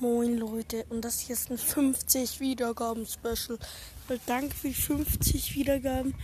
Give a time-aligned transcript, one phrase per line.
[0.00, 3.60] Moin Leute, und das hier ist ein 50 Wiedergaben-Special.
[4.08, 6.16] Weil danke für die 50 Wiedergaben.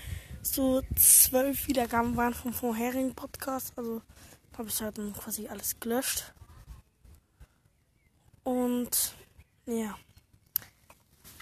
[0.43, 3.73] So 12 Wiedergaben waren vom vorherigen Podcast.
[3.77, 4.03] Also
[4.59, 6.35] habe ich halt dann quasi alles gelöscht.
[8.43, 9.15] Und
[9.67, 9.97] ja.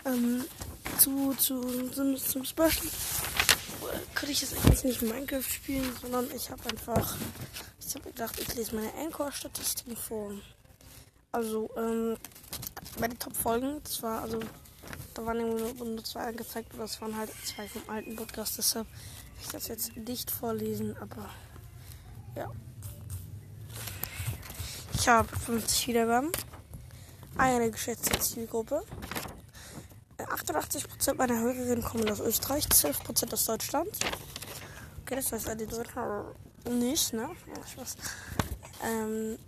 [0.04, 0.44] Ähm,
[0.98, 2.90] zu, zu, zum, zum Special
[4.14, 7.16] könnte ich jetzt eigentlich nicht Minecraft spielen, sondern ich habe einfach,
[7.80, 10.32] ich habe gedacht, ich lese meine Anchor-Statistiken vor.
[11.32, 12.16] Also, ähm,
[12.98, 14.40] bei den Top-Folgen, das war, also,
[15.12, 15.38] da waren
[15.76, 19.68] nur zwei angezeigt, aber das waren halt zwei vom alten Podcast, deshalb will ich das
[19.68, 21.28] jetzt nicht vorlesen, aber,
[22.34, 22.50] ja.
[24.94, 26.32] Ich habe 50 Wiedergaben,
[27.36, 28.82] eine geschätzte Zielgruppe,
[30.18, 33.90] 88% meiner Hörerinnen kommen aus Österreich, 12% aus Deutschland.
[35.02, 36.24] Okay, das heißt, die Deutschen
[36.78, 37.30] nicht, ne?
[37.46, 37.96] Ja, ich weiß.
[38.84, 39.38] Ähm,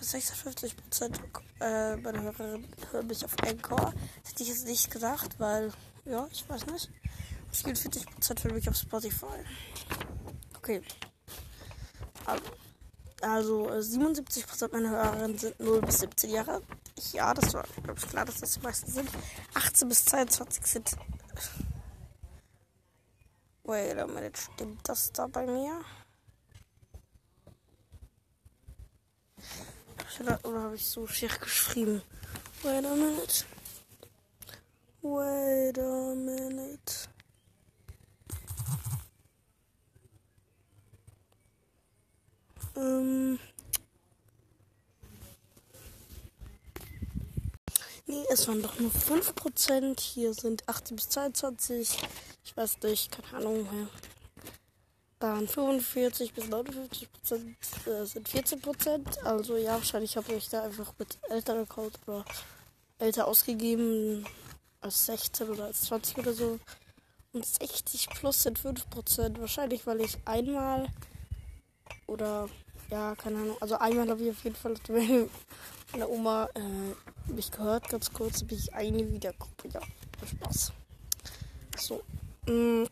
[0.00, 1.20] 56 Prozent
[1.60, 2.58] äh, meiner Hörer
[2.90, 3.92] hören mich auf Anchor.
[4.22, 5.72] Das hätte ich jetzt nicht gesagt, weil,
[6.04, 6.90] ja, ich weiß nicht.
[7.50, 9.26] Es 40 Prozent hören mich auf Spotify.
[10.56, 10.82] Okay.
[12.24, 16.62] Also, also 77 Prozent meiner Hörerinnen sind 0 bis 17 Jahre.
[17.12, 19.10] Ja, das war, glaube ich, klar, dass das die meisten sind.
[19.54, 20.96] 18 bis 22 sind.
[23.64, 25.80] Wait a minute, stimmt das da bei mir?
[30.20, 32.02] Oder habe ich so schier geschrieben?
[32.62, 33.44] Wait a minute.
[35.00, 37.08] Wait a minute.
[42.76, 43.38] Ähm.
[48.06, 49.98] Nee, es waren doch nur 5%.
[49.98, 51.98] Hier sind 18 bis 22.
[52.44, 53.88] Ich weiß nicht, keine Ahnung mehr
[55.22, 57.56] waren 45 bis 59 Prozent
[57.86, 59.24] äh, sind 14 Prozent.
[59.24, 62.24] Also ja, wahrscheinlich habe ich da einfach mit älteren Account oder
[62.98, 64.26] älter ausgegeben
[64.80, 66.58] als 16 oder als 20 oder so.
[67.32, 69.40] Und 60 plus sind 5 Prozent.
[69.40, 70.88] Wahrscheinlich, weil ich einmal
[72.06, 72.48] oder
[72.90, 73.56] ja, keine Ahnung.
[73.60, 74.74] Also einmal habe ich auf jeden Fall
[75.92, 79.68] meine Oma äh, mich gehört, ganz kurz, bin ich eine Wiedergruppe.
[79.68, 79.80] Ja,
[80.26, 80.72] Spaß.
[81.78, 82.02] So.
[82.46, 82.86] Mm.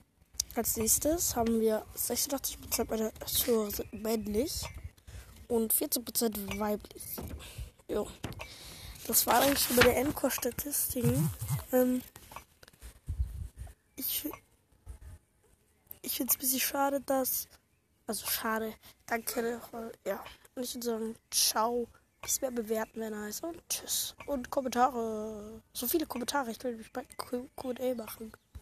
[0.61, 4.67] Als nächstes haben wir 86% meiner Zuhörer sind männlich
[5.49, 7.03] und 14% weiblich.
[7.89, 8.07] Jo.
[9.07, 11.31] Das war eigentlich schon bei der Endcore-Statistiken.
[11.73, 12.03] Ähm,
[13.97, 14.29] ich
[16.03, 17.49] ich finde es ein bisschen schade, dass.
[18.07, 18.75] Also schade.
[19.07, 19.63] Danke.
[20.05, 20.23] Ja.
[20.57, 21.89] Und ich würde sagen, ciao.
[22.21, 23.45] Bis mehr bewerten, wenn heißt.
[23.45, 24.15] Und tschüss.
[24.27, 25.63] Und Kommentare.
[25.73, 26.51] So viele Kommentare.
[26.51, 28.31] Ich will mich bei QA machen.